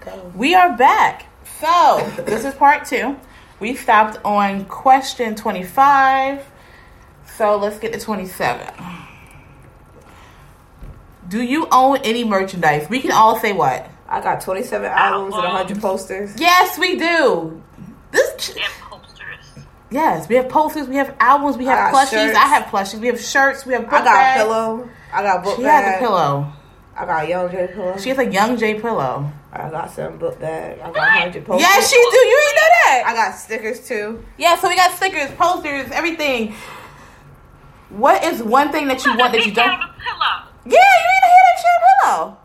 [0.00, 0.18] Okay.
[0.34, 1.26] We are back.
[1.60, 3.16] So, this is part two.
[3.58, 6.44] We stopped on question 25.
[7.36, 8.66] So, let's get to 27.
[11.28, 12.88] Do you own any merchandise?
[12.88, 13.88] We can all say what?
[14.08, 16.32] I got 27 albums and 100 posters.
[16.40, 17.62] Yes, we do.
[18.10, 18.58] This And
[18.90, 19.64] posters.
[19.90, 22.10] Yes, we have posters, we have albums, we have got plushies.
[22.10, 22.36] shirts.
[22.36, 22.98] I have plushies.
[23.00, 24.40] We have shirts, we have book I got bags.
[24.40, 24.88] a pillow.
[25.12, 25.84] I got a book She bag.
[25.84, 26.52] has a pillow.
[27.00, 27.96] I got Youngjae pillow.
[27.96, 29.32] She has a Youngjae pillow.
[29.50, 30.80] I got some book bag.
[30.80, 31.62] I got 100 posters.
[31.62, 32.18] Yes, she do.
[32.18, 33.02] You ain't know that.
[33.06, 34.22] I got stickers too.
[34.36, 36.54] Yeah, so we got stickers, posters, everything.
[37.88, 39.66] What is one thing that you want that you don't?
[39.66, 40.44] Down the pillow.
[40.66, 42.38] Yeah, you need to hear that shit pillow.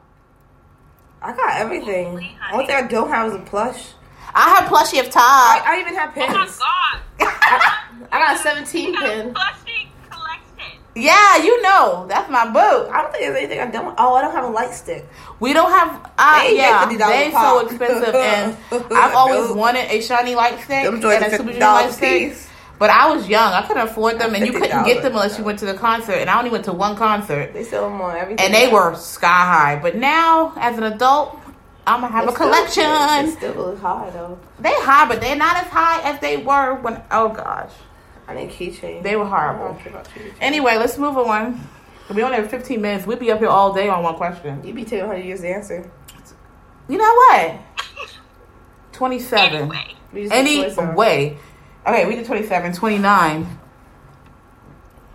[1.22, 2.38] I got everything.
[2.54, 3.88] Only thing I don't have is a plush.
[4.34, 5.62] I have plushie of I, Todd.
[5.66, 6.60] I even have pins.
[6.62, 8.08] Oh my god.
[8.14, 9.65] I got 17 You got a pins.
[10.96, 12.90] Yeah, you know that's my boo.
[12.90, 13.94] I don't think there's anything I don't.
[13.98, 15.06] Oh, I don't have a light stick.
[15.42, 16.10] We don't have.
[16.18, 18.58] Uh, They yeah, $50 they so expensive, and
[18.94, 22.32] I've always wanted a SHINee light stick and a super junior light stick.
[22.32, 22.50] piece.
[22.80, 25.44] But I was young; I couldn't afford them, and you couldn't get them unless you
[25.44, 26.14] went to the concert.
[26.16, 28.46] And I only went to one concert, They sell them on everything.
[28.46, 29.80] and they were sky high.
[29.82, 31.38] But now, as an adult,
[31.88, 33.26] I'm gonna have a still- collection.
[33.26, 34.38] They still look high though.
[34.60, 37.02] They high, but they're not as high as they were when.
[37.12, 37.72] Oh gosh,
[38.28, 39.04] I need keychain.
[39.04, 39.78] they were horrible.
[40.42, 41.68] Anyway, let's move on.
[42.14, 43.08] We only have 15 minutes.
[43.08, 44.62] We'd be up here all day on one question.
[44.64, 45.92] You'd be telling taking 100 years to answer.
[46.88, 47.56] You know what?
[48.92, 49.56] 27.
[49.56, 49.96] Anyway.
[50.14, 51.38] We Any way.
[51.86, 52.74] Okay, we did 27.
[52.74, 53.60] 29.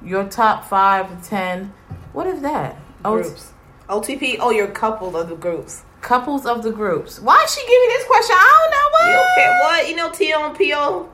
[0.05, 1.73] Your top 5 to 10.
[2.13, 2.77] What is that?
[3.05, 3.53] Oh, groups.
[3.89, 4.37] OTP.
[4.41, 5.83] Oh, you're coupled of the groups.
[6.01, 7.21] couples of the groups.
[7.21, 8.37] Why is she give me this question?
[8.39, 9.33] I don't know You what.
[9.33, 9.59] okay?
[9.63, 9.89] What?
[9.89, 11.09] You know T and PO?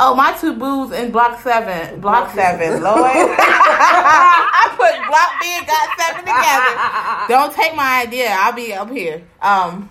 [0.00, 2.00] Oh, my two boos in block seven.
[2.00, 3.00] Block seven, Lord.
[3.02, 7.26] I put block B and got seven together.
[7.28, 8.28] Don't take my idea.
[8.30, 9.22] I'll be up here.
[9.42, 9.90] Um,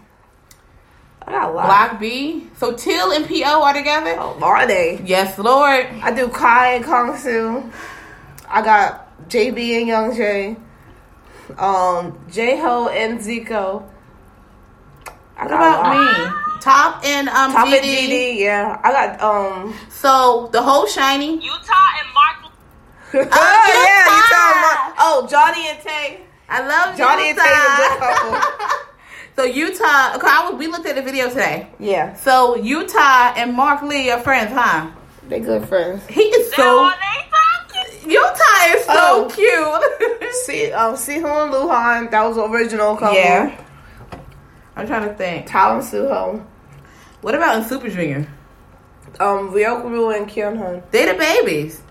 [1.24, 1.66] I got a lot.
[1.66, 2.48] block B.
[2.56, 4.16] So Till and PO are together.
[4.18, 5.02] Oh, are they?
[5.04, 5.86] Yes, Lord.
[6.02, 7.70] I do Kai and Kyungsoo.
[8.48, 11.60] I got JB and Youngjae.
[11.62, 13.84] Um, J Ho and Zico.
[15.38, 16.47] I What got about me?
[16.62, 17.74] Top and um Top GD.
[17.78, 18.80] and GD, yeah.
[18.84, 19.74] I got um.
[19.90, 21.42] So the whole SHINee.
[21.42, 22.54] Yuta and Mark.
[23.14, 24.30] oh yeah, Yuta.
[24.30, 24.94] talking about?
[25.00, 26.22] Oh, Johnny and Tay.
[26.50, 27.58] I love Johnny and Tay is
[28.00, 28.44] good
[29.36, 30.16] so Yuta.
[30.18, 31.70] Okay, I was, we looked at the video today.
[31.80, 34.92] Yeah, So Yuta and Mark Lee are friends, huh?
[35.28, 36.06] they good friends.
[36.08, 36.56] He is So,
[36.90, 36.92] so.
[38.06, 39.30] Yuta is so Oh.
[39.34, 40.34] cute.
[40.46, 43.16] See, um, Sehun and Luhan, that was the original couple.
[43.18, 43.60] yeah.
[44.78, 45.54] I'm trying to think.
[45.54, 46.46] And Suho.
[47.22, 48.28] What about in Super Junior?
[49.20, 50.84] Um, Ryeowook and Kyuhyun.
[50.92, 51.82] They the babies.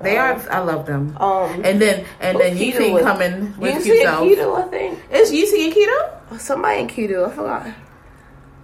[0.00, 0.20] They Oh.
[0.22, 0.40] are.
[0.50, 1.14] I love them.
[1.20, 3.02] Um, And then and then you can with?
[3.04, 4.28] come in with Yusi cute and self.
[4.28, 4.98] Kido, I think.
[5.12, 6.40] Is Yusi and Keto?
[6.40, 7.66] Somebody in Kido, I forgot.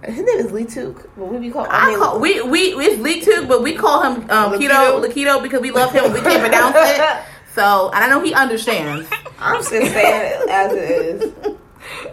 [0.03, 1.67] His name is Leeteuk, but we be called.
[1.69, 4.53] I mean, call, we we it's Lee too, but we call him um?
[4.53, 6.13] Lakido because we love him.
[6.13, 7.01] We can't pronounce it.
[7.55, 9.09] So and I know he understands.
[9.39, 9.87] I'm just saying
[10.43, 11.33] it as it is.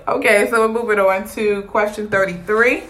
[0.06, 2.84] Okay, so we're moving on to question thirty three.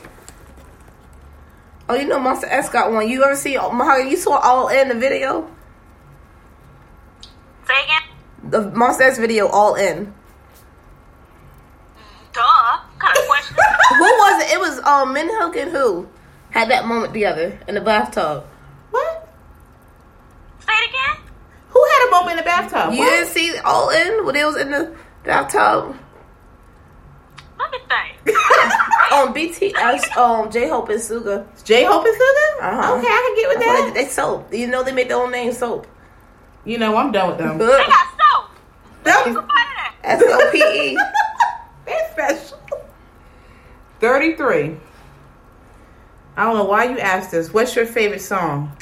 [1.89, 3.09] Oh, you know, Monsta X got one.
[3.09, 4.11] You ever see Mahogany?
[4.11, 5.49] You saw all in the video?
[7.69, 8.03] Say again.
[8.51, 10.13] The Monsta X video, all in.
[12.33, 12.41] Duh.
[12.43, 13.57] What kind of question?
[13.91, 14.55] Who was it?
[14.55, 16.09] It was um Minhyuk and who
[16.51, 18.45] had that moment together in the bathtub.
[18.91, 19.29] What?
[20.61, 21.23] Say it again.
[21.69, 22.93] Who had a moment in the bathtub?
[22.95, 23.11] You What?
[23.11, 25.97] didn't see all in when it was in the bathtub.
[27.59, 28.37] Let me think.
[29.25, 31.47] Um, BTS, um, J Hope and Suga.
[31.65, 32.63] J Hope and Suga?
[32.63, 32.95] Uh-huh.
[32.97, 33.95] Okay, I can get with That's that.
[33.95, 34.53] They, they soap.
[34.53, 35.87] You know they make their own name soap.
[36.65, 37.59] You know, I'm done with them.
[37.59, 38.51] They got soap.
[39.03, 39.95] That's What's the point of that?
[40.05, 40.99] S O P E.
[41.87, 42.59] They're special.
[44.01, 44.77] 33.
[46.37, 47.53] I don't know why you asked this.
[47.53, 48.77] What's your favorite song?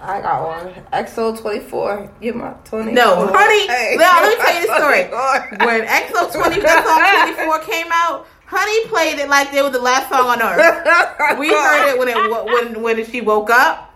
[0.00, 0.74] I got one.
[0.92, 2.10] XO twenty four.
[2.20, 2.92] Give my twenty.
[2.92, 3.66] No, honey.
[3.66, 3.96] Hey.
[3.98, 5.66] No, let me tell you the story.
[5.66, 10.28] When EXO 20, 24 came out, Honey played it like it was the last song
[10.28, 11.38] on earth.
[11.38, 13.92] We heard it when it wo- when when she woke up,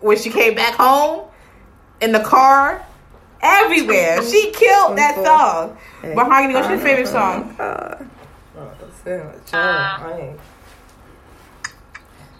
[0.00, 1.28] when she came back home,
[2.00, 2.84] in the car,
[3.42, 4.22] everywhere.
[4.22, 5.78] She killed that song.
[6.02, 7.54] Mahogany, what's your favorite song?
[7.60, 8.04] Uh,
[8.58, 10.40] oh, listen, Joe, Uh, I ain't-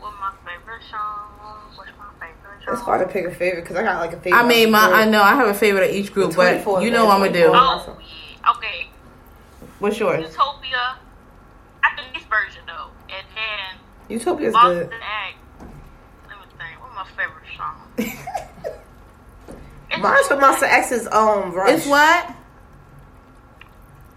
[0.01, 1.29] What's my favorite song?
[1.77, 2.75] What's my favorite song?
[2.75, 4.39] It's hard to pick a favorite because I got like a favorite.
[4.41, 4.91] I mean, my.
[4.91, 7.33] I know I have a favorite of each group, but you know what I'm gonna
[7.33, 7.53] do.
[7.55, 7.97] Oh.
[8.57, 8.89] Okay.
[9.79, 10.21] What's yours?
[10.29, 10.97] Utopia.
[11.85, 13.79] I think this version though, and then
[14.13, 14.93] Utopia's Boston good.
[14.93, 15.35] Egg.
[16.29, 16.81] Let me think.
[16.81, 17.77] What's my favorite song?
[19.93, 21.71] It's Mine's from Monsta X's um Rush.
[21.71, 22.35] It's what?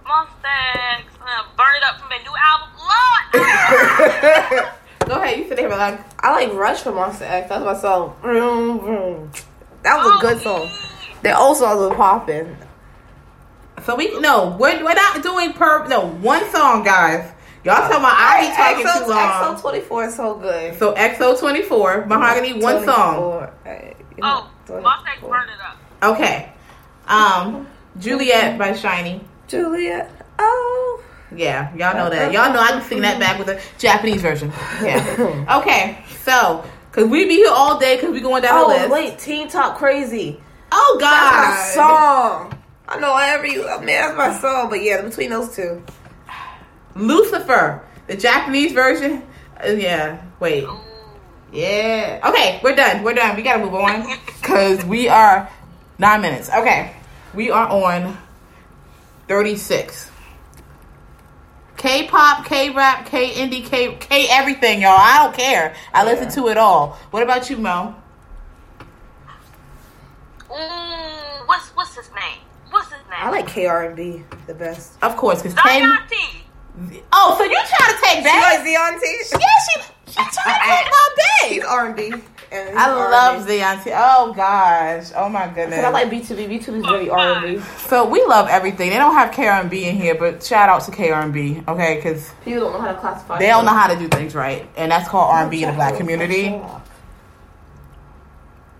[0.06, 1.13] Monsta X.
[1.21, 2.69] Uh, burn it up from their new album.
[2.80, 3.25] Lord.
[5.06, 5.38] Go ahead.
[5.38, 6.00] You said they have a lot.
[6.19, 7.50] I like Rush from Monsta X.
[7.50, 8.15] That's my song.
[8.21, 9.31] Vroom, vroom.
[9.83, 10.69] That was a good song.
[11.24, 12.56] Their old songs were popping.
[13.83, 17.31] So we no, we're, we're not doing per no one song, guys.
[17.65, 19.57] Y'all tell about I be talking XO, too long.
[19.57, 20.75] XO 24 is so good.
[20.77, 23.15] So XO twenty four, Mahogany, one song.
[23.15, 23.53] 24.
[23.63, 25.29] Hey, you Oh, know, Mustang 24.
[25.29, 26.13] burn it up.
[26.15, 26.51] Okay.
[27.07, 27.67] Um,
[28.00, 29.21] Juliet by SHINee.
[29.47, 30.12] Juliet.
[30.38, 31.03] Oh.
[31.35, 32.31] Yeah, y'all know that.
[32.31, 34.51] Y'all know I can sing that back with the Japanese version.
[34.83, 35.45] Yeah.
[35.59, 38.89] Okay, so cause we be here all day because we going down the Oh, list.
[38.91, 39.18] wait.
[39.19, 40.39] Teen Top Crazy.
[40.71, 42.50] Oh That's my God.
[42.51, 42.61] song.
[42.88, 45.83] I know every man, that's my song, but yeah, between those two.
[46.95, 49.24] Lucifer, the Japanese version.
[49.63, 50.21] Uh, yeah.
[50.39, 50.65] Wait.
[51.51, 52.21] Yeah.
[52.25, 53.03] Okay, we're done.
[53.03, 53.36] We're done.
[53.36, 55.50] We gotta move on because we are
[55.97, 56.50] nine minutes.
[56.50, 56.94] Okay,
[57.33, 58.18] we are on
[59.27, 60.12] thirty six.
[61.77, 64.97] K-pop, K-rap, K-indie, K K everything, y'all.
[64.97, 65.75] I don't care.
[65.94, 66.97] I listen to it all.
[67.12, 67.95] What about you, Mo?
[70.50, 72.39] Ooh, what's what's his name?
[72.69, 73.19] What's his name?
[73.19, 74.94] I like KR&B the best.
[75.01, 75.81] Of course, because K.
[77.25, 77.33] Zion T.
[77.33, 78.44] Oh, so you trying to take You back?
[78.44, 79.42] like Zion T?
[79.42, 79.81] Yeah, she
[80.12, 81.10] she trying to take my
[81.48, 81.63] He's babe.
[81.68, 82.12] R&B.
[82.51, 83.51] and he's I love R&B.
[83.60, 83.94] Zion T.
[83.95, 85.12] Oh gosh.
[85.16, 85.80] Oh my goodness.
[85.83, 86.48] I like BTOB.
[86.48, 87.60] BTOB is oh, very R&B.
[87.88, 88.89] So we love everything.
[88.89, 91.95] They don't have KR&B in here, but shout out to KR&B, okay?
[91.95, 93.39] Because People don't know how to classify.
[93.39, 95.98] they don't know how to do things right, and that's called R&B in the black
[95.98, 96.50] community.
[96.51, 96.81] What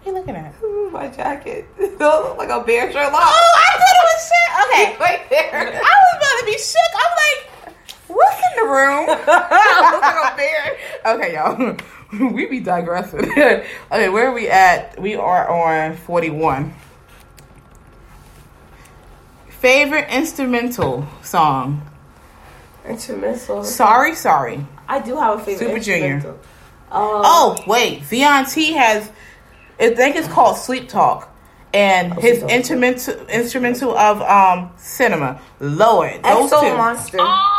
[0.06, 0.54] are you looking at?
[0.92, 1.66] My jacket.
[1.80, 3.12] It look like a bear Sherlock.
[3.14, 4.52] Oh, I thought it was shook.
[4.66, 5.82] Okay, right there.
[5.84, 6.92] I was about to be shook.
[6.94, 7.45] I'm like,
[8.16, 9.08] what's in the room?
[9.08, 10.78] look like a bear.
[11.16, 11.78] okay, y'all.
[12.34, 13.20] we be digressing.
[13.32, 15.00] okay, where are we at?
[15.00, 16.74] We are on 41.
[19.50, 21.82] Favorite instrumental song?
[22.88, 23.64] Instrumental.
[23.64, 24.66] Sorry, sorry.
[24.88, 25.68] I do have a favorite.
[25.68, 26.18] Super Junior.
[26.28, 26.36] Um,
[26.92, 28.04] Oh, wait.
[28.04, 29.10] Zion T has,
[29.80, 31.32] I think it's called Sleep Talk.
[31.74, 35.42] And Oh, his Sleep instrumental instrumental of um cinema.
[35.60, 36.22] Lord.
[36.24, 36.78] Those Exo two.
[36.78, 37.18] Monster.
[37.20, 37.55] Oh, yeah.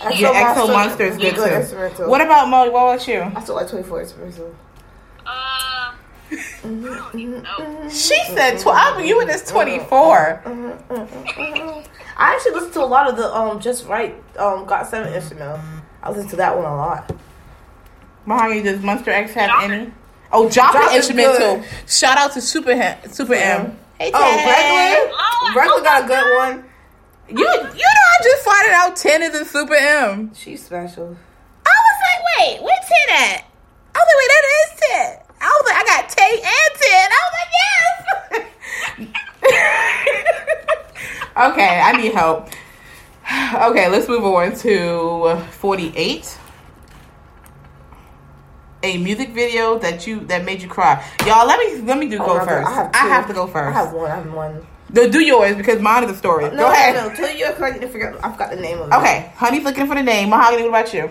[0.00, 1.44] Exo Yeah, Exo Monster Monster is good too.
[1.44, 2.08] instrumental.
[2.10, 2.70] What about Mo?
[2.70, 3.20] What about you?
[3.20, 4.54] I still like 24 instrumental.
[5.26, 5.94] Uh, I
[6.62, 7.88] don't even know.
[7.90, 10.42] She said, "12." I, you in this 24.
[10.46, 15.60] I actually listen to a lot of the um Just Right um Got Seven instrumental.
[16.02, 17.12] I listen to that one a lot.
[18.26, 19.62] Mahogany, does Monsta X have Jock.
[19.64, 19.92] any?
[20.30, 21.62] Oh, Jock Jock instrumental.
[21.86, 23.78] Shout out to Super Hem, Super M.
[23.98, 25.10] Hey, Oh, Ted.
[25.50, 25.56] regular.
[25.56, 26.64] Regular got a good one.
[27.28, 30.32] You, you know, I just finding out 10 is in Super M.
[30.34, 31.14] She's special.
[31.66, 33.44] I was like, wait, where's 10 at?
[33.94, 35.36] I was like, wait, that is 10.
[35.40, 37.10] I was like, I got Tay and 10.
[37.12, 39.12] I was like, yes.
[41.52, 42.48] okay, I need help.
[43.70, 46.38] Okay, let's move on to 48.
[48.84, 51.46] A music video that you that made you cry, y'all.
[51.46, 52.94] Let me let me do Oh go my God, first.
[52.94, 53.76] I have, to go first.
[53.76, 54.10] I have one.
[54.10, 54.66] I have one.
[54.92, 56.44] Do, do yours because mine is a story.
[56.44, 56.94] No, go ahead.
[56.94, 58.24] no, tell you because I didn't figure out.
[58.24, 58.94] I forgot the name of it.
[58.94, 60.30] Okay, honey's looking for the name.
[60.30, 61.02] Mahogany, what about you?
[61.02, 61.10] Uh, uh,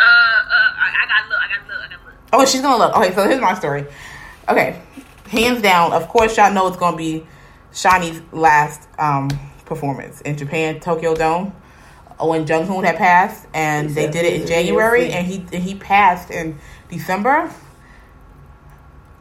[0.00, 1.38] I, I gotta look.
[1.38, 1.78] I gotta look.
[1.78, 2.14] I gotta look.
[2.32, 2.96] Oh, she's gonna look.
[2.96, 3.86] Okay, so here's my story.
[4.48, 4.80] Okay,
[5.28, 5.92] hands down.
[5.92, 7.24] Of course, y'all know it's gonna be
[7.72, 9.28] SHINee's last um,
[9.64, 11.52] performance in Japan, Tokyo Dome,
[12.20, 15.76] when Jonghyun had passed, and He they did it in January, and he and he
[15.76, 16.58] passed in
[16.90, 17.52] December.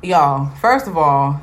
[0.01, 1.39] Y'all, first of all,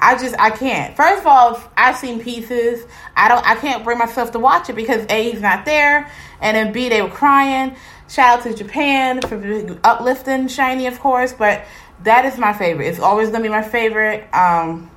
[0.00, 0.96] I just I can't.
[0.96, 2.86] First of all, I've seen pieces.
[3.16, 3.44] I don't.
[3.46, 6.88] I can't bring myself to watch it because a he's not there, and then b
[6.88, 7.76] they were crying.
[8.08, 9.36] Shout out to Japan for
[9.84, 11.64] uplifting SHINee, of course, but
[12.04, 12.86] that is my favorite.
[12.86, 14.32] It's always gonna be my favorite.
[14.32, 14.90] Um,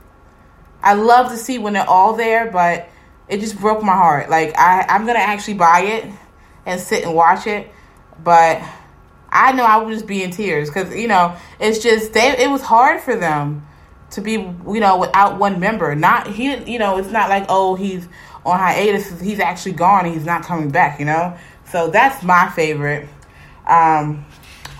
[0.82, 2.88] I love to see when they're all there, but
[3.28, 4.30] it just broke my heart.
[4.30, 6.12] Like I, I'm gonna actually buy it
[6.66, 7.72] and sit and watch it,
[8.24, 8.62] but
[9.30, 12.38] I know I would just be in tears because you know it's just they.
[12.38, 13.66] It was hard for them
[14.12, 15.96] to be you know without one member.
[15.96, 16.56] Not he.
[16.72, 18.08] You know it's not like oh he's
[18.46, 19.20] on hiatus.
[19.20, 20.06] He's actually gone.
[20.06, 21.00] and He's not coming back.
[21.00, 21.38] You know.
[21.72, 23.08] So that's my favorite.
[23.66, 24.26] Um,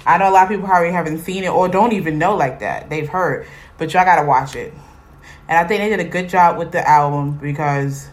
[0.06, 2.60] I know a lot of people probably haven't seen it or don't even know like
[2.60, 2.90] that.
[2.90, 3.48] They've heard,
[3.78, 4.74] but y'all gotta watch it.
[5.48, 8.10] And I think they did a good job with the album because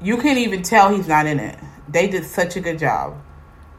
[0.00, 1.58] you can't even tell he's not in it.
[1.88, 3.16] They did such a good job.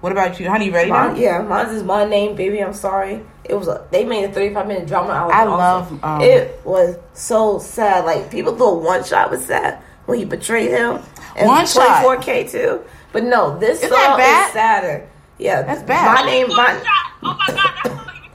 [0.03, 0.65] What about you, honey?
[0.65, 1.15] You ready now?
[1.15, 2.61] Yeah, mine is my name, baby.
[2.61, 3.21] I'm sorry.
[3.45, 3.87] It was a.
[3.89, 5.33] They made a 35 minute drama album.
[5.33, 5.57] I also.
[5.57, 8.03] love, um, it was so sad.
[8.03, 10.99] Like people thought one shot was sad when he betrayed him.
[11.37, 12.03] And One Shot.
[12.03, 12.83] 24K too.
[13.13, 14.47] But no, this Isn't song bad?
[14.47, 15.09] is sadder.
[15.37, 16.21] Yeah, That's bad.
[16.21, 16.83] My name, my.
[17.23, 18.29] Oh my god, that's what you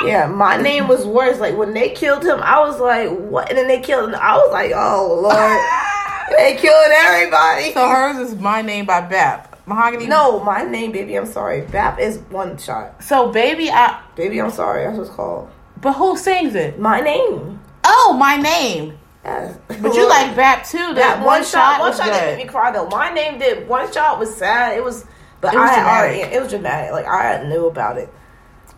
[0.00, 0.06] about.
[0.08, 1.38] yeah, my name was worse.
[1.38, 3.48] Like when they killed him, I was like, what?
[3.48, 4.16] And then they killed him.
[4.20, 7.72] I was like, oh lord, they killed everybody.
[7.74, 9.51] So hers is My Name by Bap.
[9.66, 10.06] Mahogany.
[10.06, 11.14] No, my name, baby.
[11.16, 11.60] I'm sorry.
[11.62, 13.02] BAP is one shot.
[13.02, 14.02] So baby, I.
[14.16, 14.84] Baby, I'm sorry.
[14.84, 15.50] That's what it's called.
[15.80, 16.78] But who sings it?
[16.78, 17.60] My name.
[17.84, 18.98] Oh, my name.
[19.24, 19.56] Yes.
[19.68, 20.78] But you like Bap too?
[20.78, 22.12] That, that one, shot, One shot good.
[22.12, 22.88] didn't make me cry though.
[22.88, 23.68] My name did.
[23.68, 24.76] One shot was sad.
[24.76, 25.04] It was,
[25.40, 26.18] but It was I dramatic.
[26.20, 26.34] already.
[26.36, 26.90] It was dramatic.
[26.92, 28.12] Like I knew about it.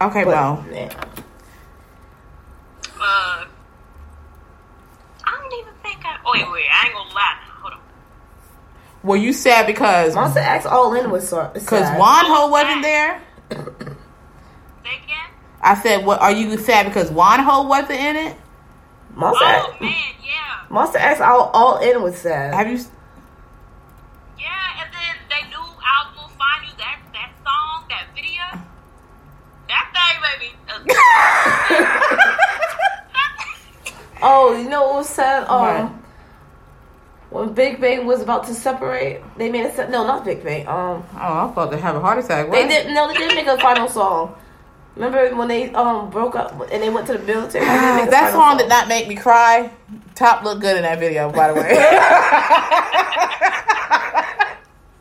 [0.03, 0.91] Okay, But, well, man.
[3.01, 3.45] Uh,
[5.25, 6.19] I don't even think I.
[6.27, 6.65] Oh wait, wait.
[6.71, 7.39] I ain't gonna lie.
[9.05, 12.01] Hold were you sad because Monsta X All In was so because sad.
[12.01, 13.21] Wonho wasn't there?
[13.51, 15.31] Say again.
[15.63, 18.37] I said, "What are you sad because Wonho wasn't in it?"
[19.15, 19.93] Monster Oh X, man,
[20.25, 22.55] yeah, Monsta X All, All In was sad.
[22.55, 22.79] Have you?
[24.39, 24.83] yeah.
[24.83, 28.43] And then they new album will find you that that song, that video.
[29.69, 30.51] That thing, baby.
[34.27, 35.45] Oh, you know what was sad?
[35.49, 36.04] Um, What?
[37.45, 40.67] When Big Bang was about to separate, they made a se- no, not Big Bang.
[40.67, 42.49] Um, Oh, I'm about to have a heart attack.
[42.49, 42.57] What?
[42.57, 42.95] they didn't.
[42.95, 44.35] No, they didn't make a final song.
[44.97, 47.65] Remember when they um broke up and they went to the military?
[47.65, 49.71] They didn't make a that final song did not make me cry.
[50.15, 51.75] Top looked good in that video, by the way.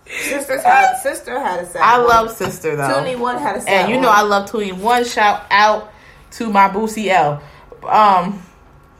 [0.05, 1.81] Sisters had sister had a sad.
[1.81, 2.07] I one.
[2.07, 2.91] love Sister though.
[2.93, 3.85] Twenty One had a sad.
[3.85, 4.17] And you know one.
[4.17, 4.73] I love Tootie.
[4.73, 5.91] One shout out
[6.31, 7.41] to my Boosie L.
[7.87, 8.41] Um,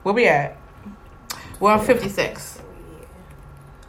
[0.04, 0.58] where we at?
[1.60, 2.53] We're on 56.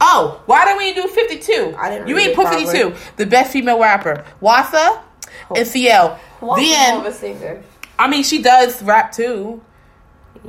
[0.01, 1.75] Oh, why didn't we do 52?
[1.77, 2.65] I didn't You ain't put properly.
[2.65, 2.95] 52.
[3.17, 4.25] The best female rapper.
[4.41, 5.01] Hwasa
[5.55, 6.19] and CL.
[6.41, 7.63] What's then, a singer?
[7.97, 9.61] I mean, she does rap too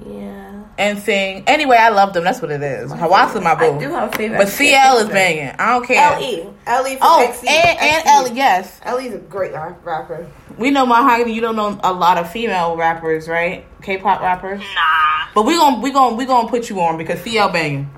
[0.04, 0.64] Yeah.
[0.78, 1.44] and sing.
[1.46, 2.24] Anyway, I love them.
[2.24, 2.90] That's what it is.
[2.92, 3.76] Hwasa my boo.
[3.76, 4.38] I do have a favorite.
[4.38, 5.54] But CL is banging.
[5.58, 6.12] I don't care.
[6.14, 6.46] L.E.
[6.66, 6.98] L.E.
[7.00, 7.48] Oh, XE.
[7.48, 8.10] and, and XE.
[8.10, 8.80] Ellie, yes.
[8.82, 10.26] L.E.'s a great rapper.
[10.58, 11.32] We know Mahogany.
[11.32, 13.64] You don't know a lot of female rappers, right?
[13.82, 14.60] K-pop rappers.
[14.60, 15.28] nah.
[15.34, 17.90] But we gonna we gonna we gonna put you on because CL banging.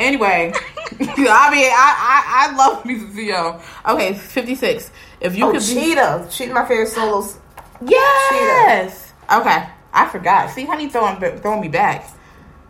[0.00, 0.52] Anyway,
[1.00, 3.62] I mean I, I I love me some CL.
[3.86, 4.90] Okay, fifty six.
[5.20, 6.28] If you oh, could be Cheetah.
[6.30, 7.38] She's my favorite solos.
[7.82, 9.12] yes.
[9.30, 10.50] Okay, I forgot.
[10.50, 12.10] See, honey, throwing throwing me back.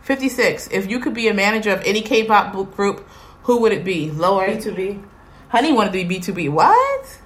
[0.03, 0.69] Fifty six.
[0.73, 3.09] If you could be a manager of any K-pop book group,
[3.45, 4.11] who would it be?
[4.11, 5.03] Lord, BTOB.
[5.51, 6.51] honey wanted to be BTOB.
[6.51, 7.19] What?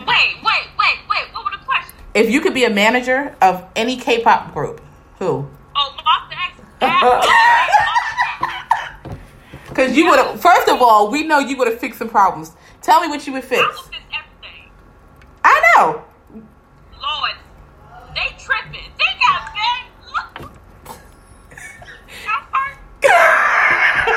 [0.00, 1.32] Wait, wait, wait, wait.
[1.32, 1.94] What was the question?
[2.14, 4.82] If you could be a manager of any K-pop group,
[5.18, 5.48] who?
[5.74, 6.36] Oh, Monster
[6.82, 8.07] oh, X.
[9.78, 10.40] Because you would have.
[10.40, 12.50] First of all, we know you would have fixed some problems.
[12.82, 13.62] Tell me what you would fix.
[13.62, 14.70] I fix everything.
[15.44, 16.02] I know.
[17.00, 17.32] Lord,
[18.12, 18.90] they tripping.
[18.98, 19.84] They got big.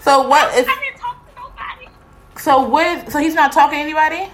[0.00, 0.66] So what is?
[0.66, 1.86] I didn't talk to nobody.
[2.38, 3.12] So what?
[3.12, 4.32] So he's not talking to anybody.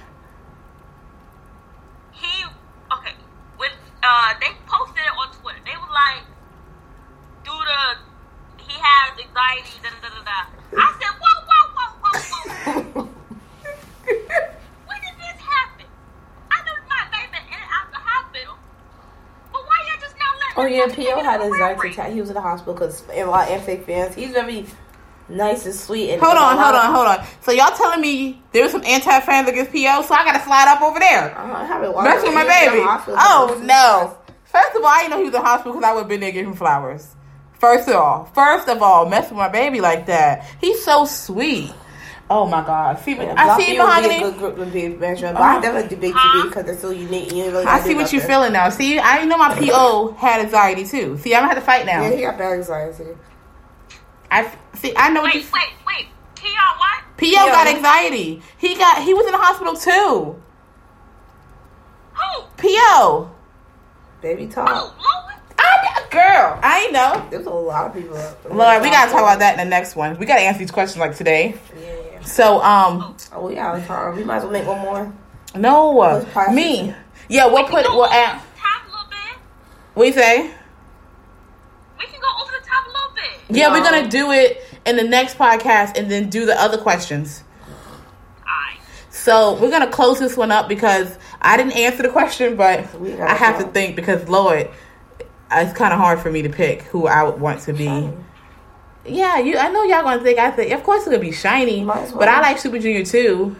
[2.12, 2.44] He
[2.92, 3.12] okay.
[3.56, 3.70] When
[4.02, 6.22] uh they posted it on Twitter, they were like,
[7.44, 7.98] "Do the
[8.64, 10.22] he has anxiety." Da da da da.
[10.22, 10.38] da.
[10.78, 13.08] I said, "Whoa, whoa, whoa, whoa, whoa!
[14.86, 15.86] when did this happen?
[16.50, 18.56] I know my baby in and out the hospital,
[19.52, 21.22] but why y'all just not letting?" Oh yeah, P.O.
[21.22, 22.12] had a anxiety attack.
[22.12, 24.14] He was in the hospital because a lot of fake fans.
[24.14, 24.66] He's very
[25.28, 26.10] nice and sweet.
[26.12, 27.26] And Hold on, hold on, hold on.
[27.42, 30.68] So y'all telling me there was some anti fans against PO, so I gotta slide
[30.68, 31.38] up over there.
[31.38, 33.16] Uh, I haven't watched Mess with my He was in the baby.
[33.18, 34.18] Oh no.
[34.44, 36.08] First of all, I didn't know he was in the hospital because I would have
[36.08, 37.14] been there giving him flowers.
[37.58, 40.46] First of all, first of all, mess with my baby like that.
[40.60, 41.72] He's so sweet.
[42.28, 42.98] Oh my god.
[42.98, 44.20] See, Yeah, oh, I Block see B would be a mahogany.
[44.20, 45.60] good group to be mentioned, but I uh-huh.
[45.60, 47.32] definitely debate to be because they're so unique.
[47.32, 48.68] You ain't really I see what you're feeling now.
[48.68, 51.18] See, I know my PO had anxiety too.
[51.18, 52.02] See, I'm gonna have to fight now.
[52.02, 53.04] Yeah, he got bad anxiety.
[54.30, 54.92] I see.
[54.96, 55.40] I know what you.
[55.40, 56.06] Wait, wait, wait.
[56.34, 56.78] P.R.
[56.78, 57.16] what?
[57.16, 57.46] PO Yeah.
[57.46, 58.42] got anxiety.
[58.58, 59.02] He got.
[59.04, 60.42] He was in the hospital too.
[62.14, 62.42] Who?
[62.56, 63.30] PO.
[64.20, 64.50] Baby Who?
[64.52, 64.68] talk.
[64.68, 65.36] Oh, Louis?
[65.58, 67.26] I, girl, I know.
[67.30, 68.16] There's a lot of people.
[68.16, 68.44] up.
[68.50, 70.18] Lord, we gotta talk about that in the next one.
[70.18, 71.54] We gotta answer these questions like today.
[71.80, 71.95] Yeah.
[72.26, 74.16] So, um, Oh, we out of time.
[74.16, 75.12] We might as well make one more.
[75.54, 76.94] no, uh, me.
[77.28, 77.84] Yeah, we'll put.
[77.86, 78.40] Go We'll add.
[78.40, 80.14] the top a little bit.
[80.14, 80.42] Say?
[81.98, 83.56] We can go over the top a little bit.
[83.56, 87.42] Yeah, we're gonna do it in the next podcast and then do the other questions.
[88.40, 88.80] Alright.
[89.10, 92.80] So we're gonna close this one up because I didn't answer the question, but
[93.20, 94.68] I have to think because Lord,
[95.50, 98.10] it's kind of hard for me to pick who I would want to be.
[99.08, 99.56] Yeah, you.
[99.56, 100.72] I know y'all gonna think I think.
[100.72, 102.12] Of course, it's gonna be SHINee, well.
[102.18, 103.56] but I like Super Junior too.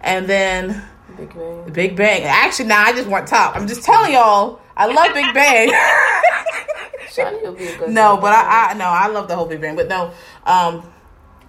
[0.00, 0.82] And then
[1.16, 1.72] Big Bang.
[1.72, 2.22] Big Bang.
[2.24, 3.56] Actually, nah, I just want top.
[3.56, 5.68] I'm just telling y'all, I love Big Bang.
[7.08, 7.90] SHINee will be a good.
[7.90, 9.76] no, but I, I no, I love the whole Big Bang.
[9.76, 10.10] But no,
[10.44, 10.88] um,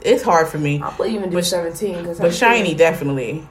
[0.02, 0.82] it's hard for me.
[0.82, 2.06] I'll put even do But- 17.
[2.06, 3.48] Cause But SHINee, definitely.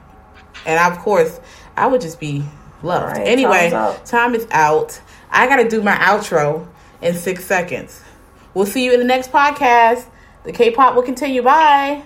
[0.65, 1.39] And of course,
[1.75, 2.43] I would just be
[2.81, 3.17] loved.
[3.17, 3.69] Right, anyway,
[4.05, 4.99] time is out.
[5.29, 6.67] I got to do my outro
[7.01, 8.01] in six seconds.
[8.55, 10.05] We'll see you in the next podcast.
[10.45, 11.43] The K pop will continue.
[11.43, 12.03] Bye.